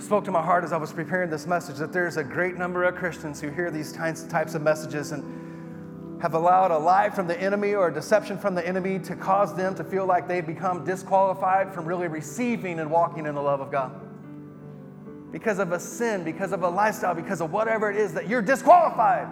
[0.00, 2.84] spoke to my heart as I was preparing this message that there's a great number
[2.84, 7.40] of Christians who hear these types of messages and have allowed a lie from the
[7.40, 10.84] enemy or a deception from the enemy to cause them to feel like they've become
[10.84, 13.92] disqualified from really receiving and walking in the love of God.
[15.30, 18.42] Because of a sin, because of a lifestyle, because of whatever it is that you're
[18.42, 19.28] disqualified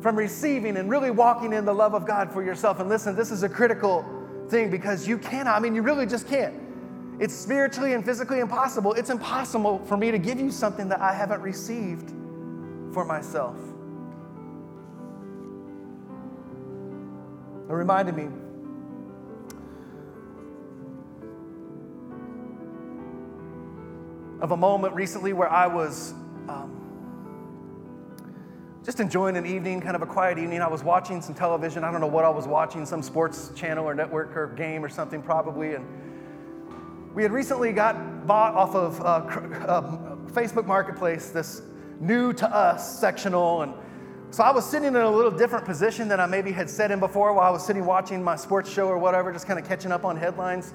[0.00, 2.80] from receiving and really walking in the love of God for yourself.
[2.80, 4.04] And listen, this is a critical
[4.48, 6.66] thing because you cannot, I mean, you really just can't
[7.18, 8.92] it's spiritually and physically impossible.
[8.92, 12.10] It's impossible for me to give you something that I haven't received
[12.92, 13.56] for myself.
[17.68, 18.28] It reminded me
[24.40, 26.12] of a moment recently where I was
[26.48, 26.85] um,
[28.86, 30.62] just enjoying an evening, kind of a quiet evening.
[30.62, 31.82] I was watching some television.
[31.82, 34.88] I don't know what I was watching, some sports channel or network or game or
[34.88, 35.74] something probably.
[35.74, 35.84] And
[37.12, 41.62] we had recently got bought off of uh, uh, Facebook Marketplace this
[41.98, 43.74] new to us sectional, and
[44.30, 47.00] So I was sitting in a little different position than I maybe had sat in
[47.00, 49.90] before while I was sitting watching my sports show or whatever, just kind of catching
[49.90, 50.74] up on headlines.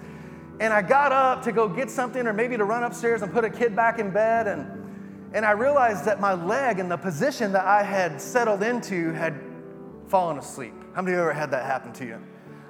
[0.60, 3.46] And I got up to go get something or maybe to run upstairs and put
[3.46, 4.48] a kid back in bed.
[4.48, 4.81] And,
[5.34, 9.40] and I realized that my leg and the position that I had settled into had
[10.08, 10.74] fallen asleep.
[10.94, 12.22] How many of you ever had that happen to you?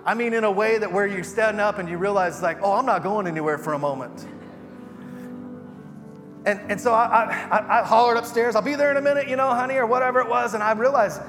[0.05, 2.73] I mean, in a way that where you're standing up and you realize, like, oh,
[2.73, 4.25] I'm not going anywhere for a moment.
[6.43, 9.35] And, and so I, I, I hollered upstairs, I'll be there in a minute, you
[9.35, 10.55] know, honey, or whatever it was.
[10.55, 11.21] And I realized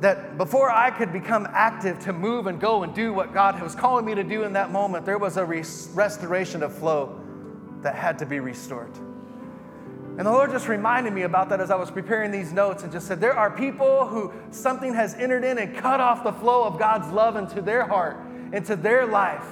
[0.00, 3.74] that before I could become active to move and go and do what God was
[3.74, 7.20] calling me to do in that moment, there was a res- restoration of flow
[7.82, 8.90] that had to be restored.
[10.18, 12.92] And the Lord just reminded me about that as I was preparing these notes and
[12.92, 16.64] just said, There are people who something has entered in and cut off the flow
[16.64, 18.18] of God's love into their heart,
[18.52, 19.46] into their life.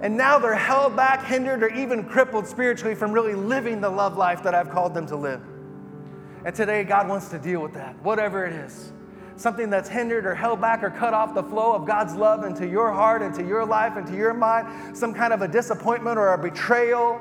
[0.00, 4.16] And now they're held back, hindered, or even crippled spiritually from really living the love
[4.16, 5.42] life that I've called them to live.
[6.44, 8.92] And today, God wants to deal with that, whatever it is.
[9.34, 12.66] Something that's hindered or held back or cut off the flow of God's love into
[12.66, 16.38] your heart, into your life, into your mind, some kind of a disappointment or a
[16.38, 17.20] betrayal,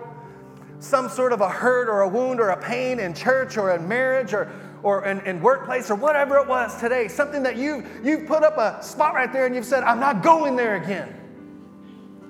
[0.80, 3.88] some sort of a hurt or a wound or a pain in church or in
[3.88, 4.50] marriage or,
[4.82, 8.58] or in, in workplace or whatever it was today, something that you've, you've put up
[8.58, 11.16] a spot right there and you've said, I'm not going there again.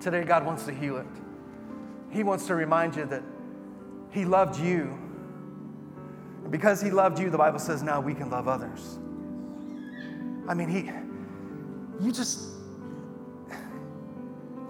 [0.01, 1.05] Today, God wants to heal it.
[2.09, 3.21] He wants to remind you that
[4.11, 4.97] He loved you.
[6.43, 8.97] And because He loved you, the Bible says now we can love others.
[10.47, 10.89] I mean, He,
[12.03, 12.47] you just,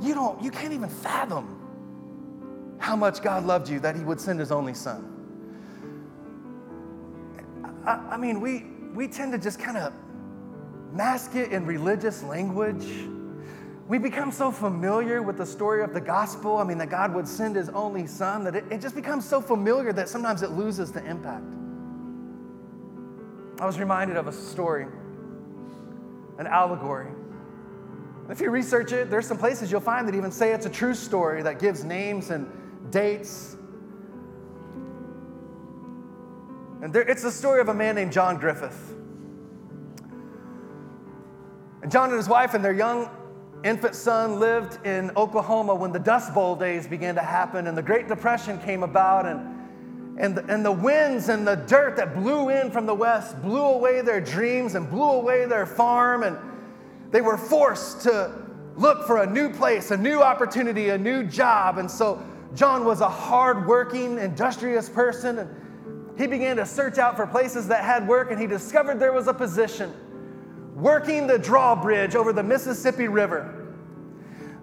[0.01, 1.58] you don't, you can't even fathom
[2.79, 5.15] how much God loved you that He would send His only Son.
[7.85, 9.93] I, I mean, we, we tend to just kind of
[10.91, 12.85] mask it in religious language
[13.89, 17.27] we become so familiar with the story of the gospel, I mean, that God would
[17.27, 20.91] send his only son, that it, it just becomes so familiar that sometimes it loses
[20.91, 21.43] the impact.
[23.59, 24.85] I was reminded of a story,
[26.37, 27.11] an allegory.
[28.29, 30.93] If you research it, there's some places you'll find that even say it's a true
[30.93, 32.47] story that gives names and
[32.91, 33.55] dates.
[36.81, 38.95] And there, it's the story of a man named John Griffith.
[41.81, 43.09] And John and his wife and their young
[43.63, 47.81] infant son lived in Oklahoma when the Dust Bowl days began to happen and the
[47.81, 52.49] Great Depression came about and, and, the, and the winds and the dirt that blew
[52.49, 56.37] in from the west blew away their dreams and blew away their farm and
[57.11, 58.31] they were forced to
[58.77, 61.79] look for a new place, a new opportunity, a new job.
[61.79, 62.23] And so
[62.55, 67.83] John was a hardworking, industrious person and he began to search out for places that
[67.83, 69.93] had work and he discovered there was a position
[70.75, 73.58] working the drawbridge over the Mississippi River.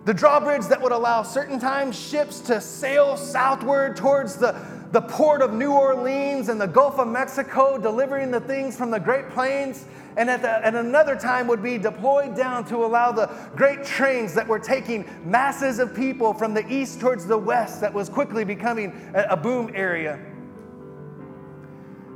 [0.07, 4.55] The drawbridge that would allow certain times ships to sail southward towards the,
[4.93, 9.01] the port of New Orleans and the Gulf of Mexico, delivering the things from the
[9.01, 9.85] Great Plains.
[10.17, 14.33] And at, the, at another time would be deployed down to allow the great trains
[14.35, 18.45] that were taking masses of people from the east towards the west that was quickly
[18.45, 20.21] becoming a, a boom area.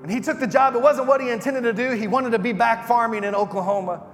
[0.05, 0.77] And he took the job.
[0.77, 1.97] It wasn't what he intended to do.
[1.97, 4.05] He wanted to be back farming in Oklahoma.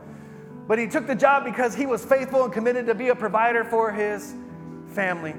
[0.66, 3.64] But he took the job because he was faithful and committed to be a provider
[3.64, 4.34] for his
[4.88, 5.32] family.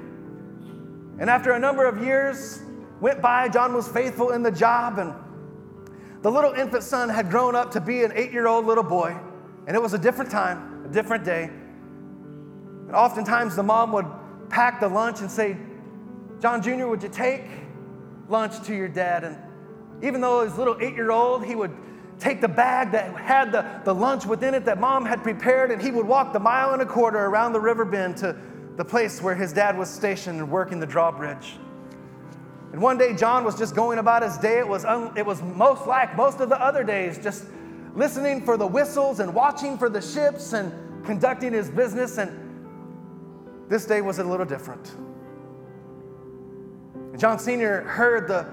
[1.18, 2.62] And after a number of years
[3.00, 4.98] went by, John was faithful in the job.
[4.98, 5.14] And
[6.22, 9.16] the little infant son had grown up to be an eight year old little boy.
[9.66, 11.44] And it was a different time, a different day.
[11.44, 14.06] And oftentimes the mom would
[14.48, 15.56] pack the lunch and say,
[16.40, 17.44] John Jr., would you take
[18.28, 19.24] lunch to your dad?
[19.24, 19.36] And
[20.02, 21.76] even though his little eight year old, he would
[22.18, 25.80] take the bag that had the, the lunch within it that mom had prepared, and
[25.80, 28.36] he would walk the mile and a quarter around the river bend to
[28.76, 31.58] the place where his dad was stationed and working the drawbridge.
[32.72, 34.58] And one day, John was just going about his day.
[34.58, 37.46] It was, un, it was most like most of the other days, just
[37.94, 40.72] listening for the whistles and watching for the ships and
[41.04, 42.18] conducting his business.
[42.18, 44.96] And this day was a little different.
[47.16, 47.82] John Sr.
[47.82, 48.46] heard the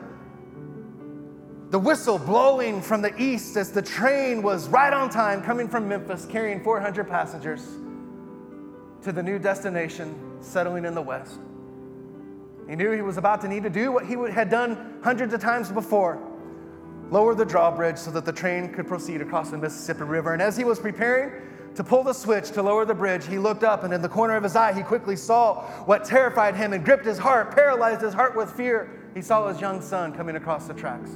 [1.76, 5.90] the whistle blowing from the east as the train was right on time coming from
[5.90, 7.68] Memphis carrying 400 passengers
[9.02, 11.38] to the new destination settling in the west.
[12.70, 15.42] He knew he was about to need to do what he had done hundreds of
[15.42, 16.18] times before
[17.12, 20.32] lower the drawbridge so that the train could proceed across the Mississippi River.
[20.32, 21.42] And as he was preparing
[21.76, 24.38] to pull the switch to lower the bridge, he looked up and in the corner
[24.38, 28.14] of his eye, he quickly saw what terrified him and gripped his heart, paralyzed his
[28.14, 29.02] heart with fear.
[29.14, 31.12] He saw his young son coming across the tracks.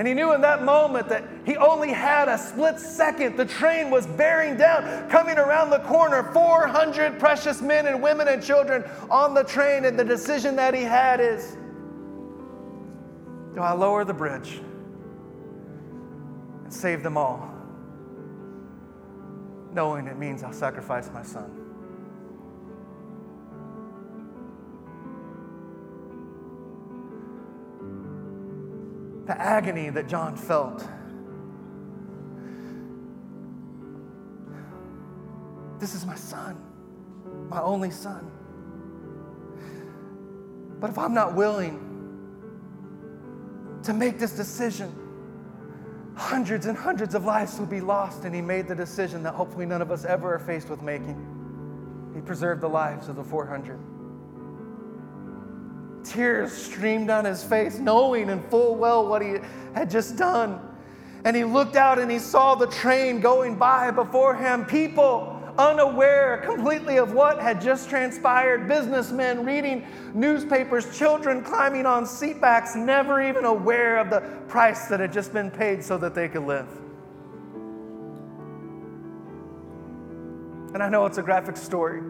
[0.00, 3.36] And he knew in that moment that he only had a split second.
[3.36, 6.22] The train was bearing down, coming around the corner.
[6.32, 9.84] 400 precious men and women and children on the train.
[9.84, 11.54] And the decision that he had is
[13.54, 14.62] do I lower the bridge?
[16.70, 17.52] and save them all,
[19.74, 21.50] knowing it means I'll sacrifice my son.
[29.30, 30.84] The agony that John felt.
[35.78, 36.60] This is my son,
[37.48, 38.28] my only son.
[40.80, 41.78] But if I'm not willing
[43.84, 44.92] to make this decision,
[46.16, 48.24] hundreds and hundreds of lives will be lost.
[48.24, 52.10] And he made the decision that hopefully none of us ever are faced with making.
[52.16, 53.78] He preserved the lives of the 400.
[56.04, 59.36] Tears streamed down his face, knowing in full well what he
[59.74, 60.60] had just done.
[61.24, 64.64] And he looked out and he saw the train going by before him.
[64.64, 68.66] People unaware completely of what had just transpired.
[68.66, 75.12] Businessmen reading newspapers, children climbing on seatbacks, never even aware of the price that had
[75.12, 76.68] just been paid so that they could live.
[80.72, 82.00] And I know it's a graphic story.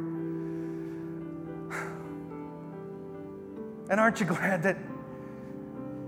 [3.91, 4.79] And aren't you glad that,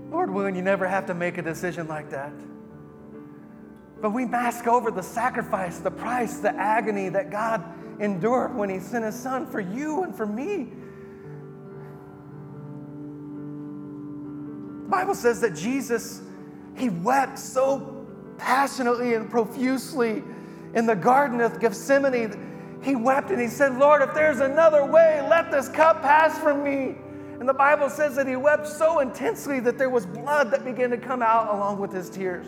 [0.09, 2.31] Lord willing, you never have to make a decision like that?
[4.01, 7.61] But we mask over the sacrifice, the price, the agony that God
[7.99, 10.69] endured when He sent His Son for you and for me.
[14.83, 16.21] The Bible says that Jesus,
[16.77, 18.05] He wept so
[18.37, 20.23] passionately and profusely
[20.73, 22.79] in the Garden of Gethsemane.
[22.81, 26.63] He wept and He said, Lord, if there's another way, let this cup pass from
[26.63, 26.95] me.
[27.43, 30.89] And the Bible says that He wept so intensely that there was blood that began
[30.91, 32.47] to come out along with His tears.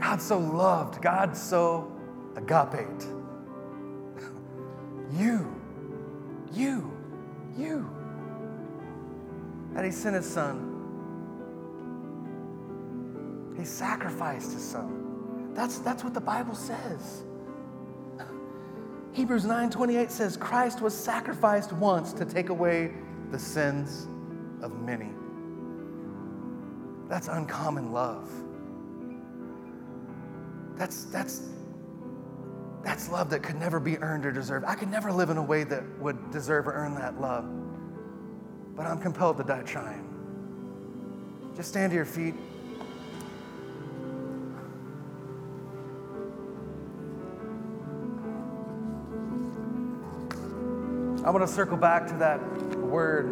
[0.00, 1.96] God so loved, God so
[2.34, 3.06] agaped.
[5.12, 5.54] You,
[6.52, 6.92] you,
[7.56, 7.88] you.
[9.72, 10.72] That He sent His Son.
[13.56, 15.52] He sacrificed His Son.
[15.54, 17.22] That's, that's what the Bible says.
[19.14, 22.92] Hebrews 9:28 says Christ was sacrificed once to take away
[23.30, 24.08] the sins
[24.60, 25.12] of many.
[27.08, 28.28] That's uncommon love.
[30.76, 31.42] That's, that's,
[32.82, 34.64] that's love that could never be earned or deserved.
[34.66, 37.44] I could never live in a way that would deserve or earn that love.
[38.74, 40.10] But I'm compelled to die trying.
[41.54, 42.34] Just stand to your feet.
[51.24, 52.38] I want to circle back to that
[52.76, 53.28] word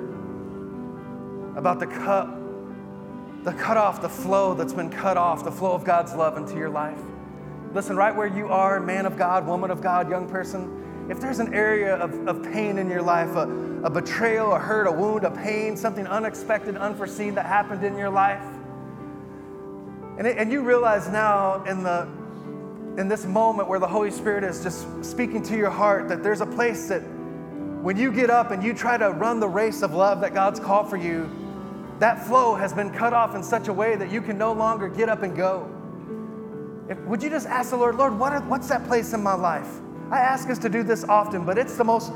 [1.57, 2.35] about the cup,
[3.45, 6.57] the cut off, the flow that's been cut off, the flow of God's love into
[6.57, 6.99] your life.
[7.75, 11.39] Listen, right where you are, man of God, woman of God, young person, if there's
[11.39, 13.47] an area of, of pain in your life, a,
[13.83, 18.09] a betrayal, a hurt, a wound, a pain, something unexpected, unforeseen that happened in your
[18.09, 18.43] life,
[20.17, 22.09] and, it, and you realize now in, the,
[22.97, 26.41] in this moment where the Holy Spirit is just speaking to your heart that there's
[26.41, 27.03] a place that
[27.83, 30.61] when you get up and you try to run the race of love that God's
[30.61, 31.29] called for you,
[31.99, 34.89] that flow has been cut off in such a way that you can no longer
[34.89, 35.69] get up and go.
[36.89, 39.35] If, would you just ask the Lord, Lord, what are, what's that place in my
[39.35, 39.69] life?
[40.13, 42.13] I ask us to do this often, but it's the most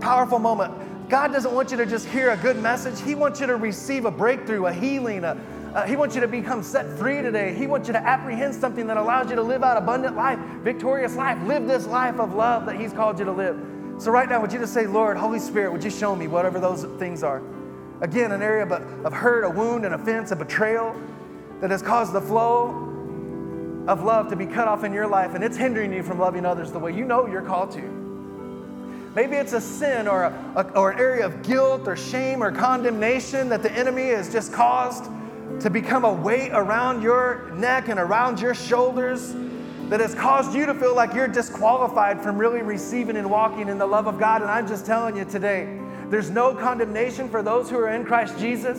[0.00, 0.72] powerful moment.
[1.10, 3.02] God doesn't want you to just hear a good message.
[3.02, 5.24] He wants you to receive a breakthrough, a healing.
[5.24, 5.38] A,
[5.74, 7.54] uh, he wants you to become set free today.
[7.54, 11.14] He wants you to apprehend something that allows you to live out abundant life, victorious
[11.16, 11.38] life.
[11.46, 13.79] Live this life of love that He's called you to live.
[14.00, 16.58] So, right now, would you just say, Lord, Holy Spirit, would you show me whatever
[16.58, 17.42] those things are?
[18.00, 20.96] Again, an area of, hurt, a wound, an offense, a betrayal
[21.60, 22.70] that has caused the flow
[23.86, 26.46] of love to be cut off in your life and it's hindering you from loving
[26.46, 27.82] others the way you know you're called to.
[29.14, 32.50] Maybe it's a sin or, a, a, or an area of guilt or shame or
[32.50, 35.10] condemnation that the enemy has just caused
[35.60, 39.34] to become a weight around your neck and around your shoulders
[39.90, 43.76] that has caused you to feel like you're disqualified from really receiving and walking in
[43.76, 44.40] the love of God.
[44.40, 48.38] And I'm just telling you today, there's no condemnation for those who are in Christ
[48.38, 48.78] Jesus.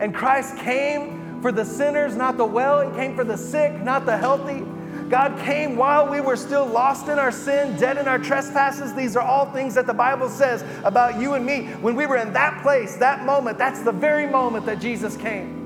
[0.00, 2.88] And Christ came for the sinners, not the well.
[2.88, 4.64] He came for the sick, not the healthy.
[5.08, 8.92] God came while we were still lost in our sin, dead in our trespasses.
[8.92, 11.66] These are all things that the Bible says about you and me.
[11.80, 15.59] When we were in that place, that moment, that's the very moment that Jesus came.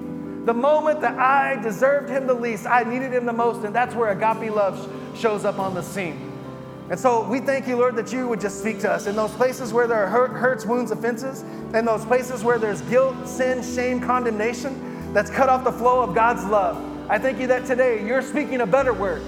[0.45, 3.95] The moment that I deserved him the least, I needed him the most, and that's
[3.95, 6.33] where agape love shows up on the scene.
[6.91, 9.33] And so we thank you, Lord, that you would just speak to us in those
[9.33, 11.43] places where there are hurt, hurts, wounds, offenses,
[11.73, 16.15] in those places where there's guilt, sin, shame, condemnation that's cut off the flow of
[16.15, 16.77] God's love.
[17.09, 19.23] I thank you that today you're speaking a better word.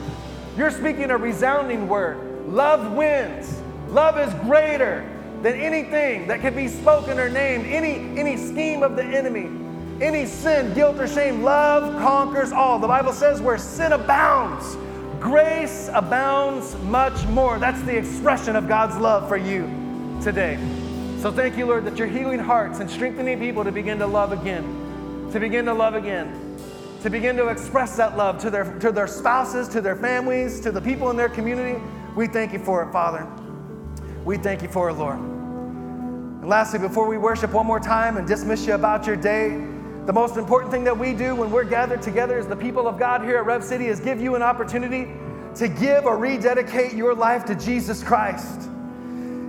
[0.54, 2.46] You're speaking a resounding word.
[2.46, 3.58] Love wins.
[3.88, 5.10] Love is greater
[5.40, 9.65] than anything that can be spoken or named, any, any scheme of the enemy.
[10.00, 11.42] Any sin, guilt, or shame.
[11.42, 12.78] Love conquers all.
[12.78, 14.76] The Bible says where sin abounds,
[15.20, 17.58] grace abounds much more.
[17.58, 19.62] That's the expression of God's love for you
[20.22, 20.58] today.
[21.20, 24.32] So thank you, Lord, that you're healing hearts and strengthening people to begin to love
[24.32, 26.58] again, to begin to love again,
[27.02, 30.70] to begin to express that love to their, to their spouses, to their families, to
[30.70, 31.82] the people in their community.
[32.14, 33.26] We thank you for it, Father.
[34.24, 35.18] We thank you for it, Lord.
[35.18, 39.66] And lastly, before we worship one more time and dismiss you about your day,
[40.06, 42.96] the most important thing that we do when we're gathered together as the people of
[42.96, 45.08] God here at Rev City is give you an opportunity
[45.56, 48.62] to give or rededicate your life to Jesus Christ.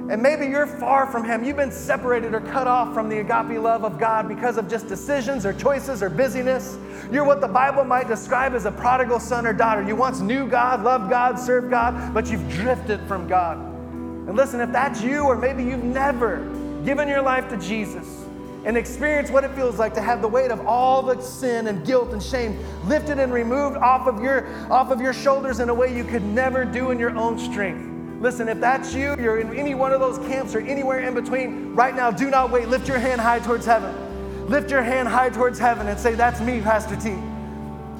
[0.10, 1.44] And maybe you're far from Him.
[1.44, 4.88] You've been separated or cut off from the agape love of God because of just
[4.88, 6.80] decisions or choices or busyness.
[7.12, 9.84] You're what the Bible might describe as a prodigal son or daughter.
[9.84, 13.58] You once knew God, loved God, served God, but you've drifted from God.
[13.58, 16.38] And listen, if that's you, or maybe you've never
[16.84, 18.27] given your life to Jesus,
[18.68, 21.86] and experience what it feels like to have the weight of all the sin and
[21.86, 25.74] guilt and shame lifted and removed off of your off of your shoulders in a
[25.74, 28.22] way you could never do in your own strength.
[28.22, 31.74] Listen, if that's you, you're in any one of those camps or anywhere in between,
[31.76, 32.68] right now, do not wait.
[32.68, 34.50] Lift your hand high towards heaven.
[34.50, 37.16] Lift your hand high towards heaven and say, That's me, Pastor T.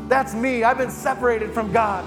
[0.10, 0.66] That's me.
[0.66, 2.04] I've been separated from God.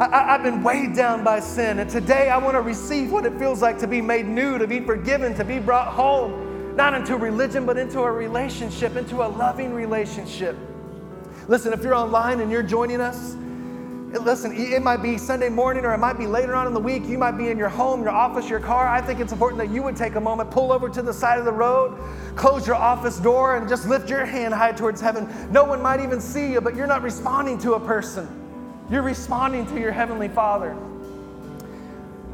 [0.00, 1.78] I, have been weighed down by sin.
[1.78, 4.66] And today I want to receive what it feels like to be made new, to
[4.66, 6.45] be forgiven, to be brought home
[6.76, 10.56] not into religion, but into a relationship, into a loving relationship.
[11.48, 13.34] Listen, if you're online and you're joining us,
[14.20, 17.06] listen, it might be Sunday morning or it might be later on in the week.
[17.06, 18.86] You might be in your home, your office, your car.
[18.86, 21.38] I think it's important that you would take a moment, pull over to the side
[21.38, 21.98] of the road,
[22.36, 25.28] close your office door, and just lift your hand high towards heaven.
[25.50, 28.28] No one might even see you, but you're not responding to a person.
[28.90, 30.76] You're responding to your Heavenly Father.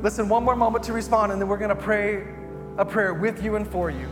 [0.03, 2.26] Listen, one more moment to respond, and then we're going to pray
[2.76, 4.09] a prayer with you and for you.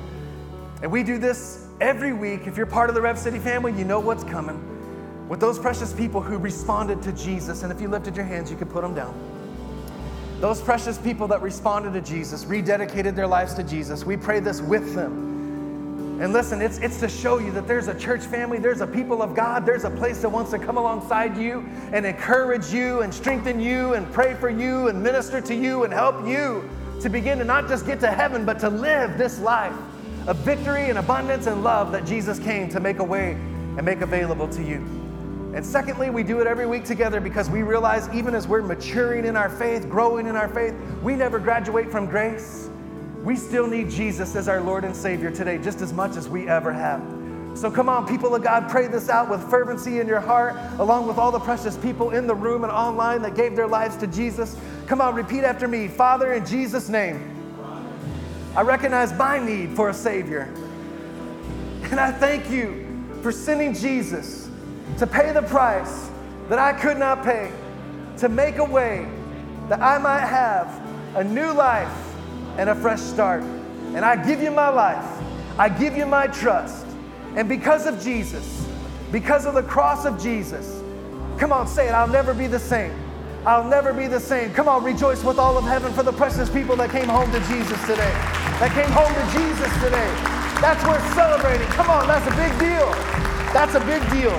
[0.83, 2.47] And we do this every week.
[2.47, 5.29] If you're part of the Rev City family, you know what's coming.
[5.29, 8.57] With those precious people who responded to Jesus, and if you lifted your hands, you
[8.57, 9.15] could put them down.
[10.41, 14.63] Those precious people that responded to Jesus, rededicated their lives to Jesus, we pray this
[14.63, 16.19] with them.
[16.21, 19.23] And listen, it's, it's to show you that there's a church family, there's a people
[19.23, 21.61] of God, there's a place that wants to come alongside you
[21.93, 25.93] and encourage you and strengthen you and pray for you and minister to you and
[25.93, 26.69] help you
[27.01, 29.73] to begin to not just get to heaven, but to live this life
[30.27, 34.01] of victory and abundance and love that Jesus came to make a way and make
[34.01, 34.77] available to you.
[35.55, 39.25] And secondly, we do it every week together because we realize even as we're maturing
[39.25, 42.69] in our faith, growing in our faith, we never graduate from grace.
[43.25, 46.49] We still need Jesus as our Lord and Savior today, just as much as we
[46.49, 47.03] ever have.
[47.55, 51.09] So come on, people of God, pray this out with fervency in your heart, along
[51.09, 54.07] with all the precious people in the room and online that gave their lives to
[54.07, 54.57] Jesus.
[54.87, 57.30] Come on, repeat after me Father, in Jesus' name.
[58.57, 60.53] I recognize my need for a Savior.
[61.85, 62.87] And I thank you
[63.23, 64.49] for sending Jesus
[64.99, 66.11] to pay the price
[66.49, 67.53] that I could not pay,
[68.19, 69.09] to make a way
[69.69, 70.69] that I might have
[71.15, 71.93] a new life
[72.59, 73.43] and a fresh start.
[73.43, 75.07] And I give you my life,
[75.59, 76.87] I give you my trust.
[77.37, 78.67] And because of Jesus,
[79.13, 80.83] because of the cross of Jesus,
[81.39, 82.95] come on, say it, I'll never be the same.
[83.47, 84.53] I'll never be the same.
[84.53, 87.41] Come on, rejoice with all of heaven for the precious people that came home to
[87.47, 88.13] Jesus today,
[88.61, 90.13] that came home to Jesus today.
[90.61, 91.67] That's worth celebrating.
[91.69, 92.93] Come on, that's a big deal.
[93.57, 94.37] That's a big deal.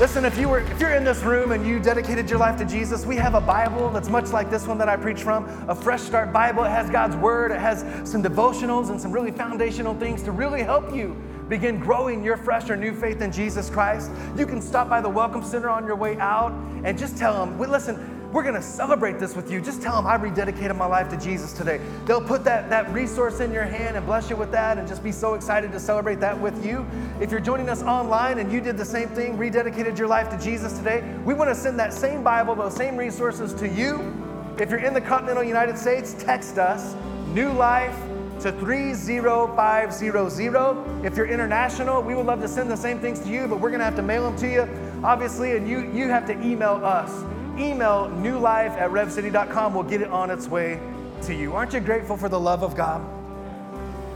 [0.00, 2.64] Listen, if you were if you're in this room and you dedicated your life to
[2.64, 5.74] Jesus, we have a Bible that's much like this one that I preach from, a
[5.74, 6.64] Fresh Start Bible.
[6.64, 10.62] It has God's word, it has some devotionals and some really foundational things to really
[10.62, 11.14] help you
[11.48, 15.08] begin growing your fresh or new faith in Jesus Christ, you can stop by the
[15.08, 16.52] Welcome Center on your way out
[16.84, 19.60] and just tell them, we listen, we're going to celebrate this with you.
[19.60, 21.80] Just tell them I rededicated my life to Jesus today.
[22.04, 25.04] They'll put that, that resource in your hand and bless you with that and just
[25.04, 26.84] be so excited to celebrate that with you.
[27.20, 30.38] If you're joining us online and you did the same thing, rededicated your life to
[30.44, 34.12] Jesus today, we want to send that same Bible, those same resources to you.
[34.58, 36.96] If you're in the continental United States, text us,
[37.28, 37.96] New Life
[38.40, 41.06] to 30500.
[41.06, 43.70] If you're international, we would love to send the same things to you, but we're
[43.70, 44.68] going to have to mail them to you,
[45.04, 47.12] obviously, and you, you have to email us.
[47.58, 49.74] Email newlife at revcity.com.
[49.74, 50.80] We'll get it on its way
[51.22, 51.52] to you.
[51.52, 53.04] Aren't you grateful for the love of God?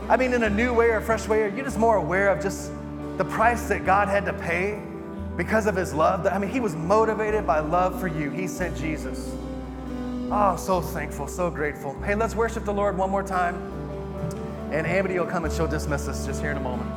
[0.09, 2.29] I mean, in a new way or a fresh way, are you just more aware
[2.29, 2.71] of just
[3.17, 4.81] the price that God had to pay
[5.37, 6.25] because of his love?
[6.27, 8.29] I mean, he was motivated by love for you.
[8.29, 9.33] He sent Jesus.
[10.31, 11.99] Oh, so thankful, so grateful.
[12.01, 13.55] Hey, let's worship the Lord one more time.
[14.71, 16.89] And Amity will come and she'll dismiss us just here in a moment.